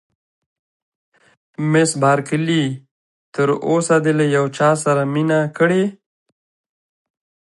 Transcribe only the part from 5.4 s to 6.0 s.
کړې؟